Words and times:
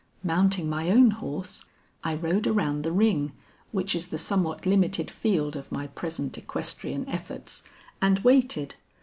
Mounting 0.23 0.67
my 0.67 0.89
own 0.89 1.11
horse, 1.11 1.63
I 2.03 2.15
rode 2.15 2.47
around 2.47 2.81
the 2.81 2.91
ring 2.91 3.33
which 3.71 3.93
is 3.93 4.07
the 4.07 4.17
somewhat 4.17 4.65
limited 4.65 5.11
field 5.11 5.55
of 5.55 5.71
my 5.71 5.85
present 5.85 6.35
equestrian 6.39 7.07
efforts, 7.07 7.61
and 8.01 8.17
waited. 8.17 8.73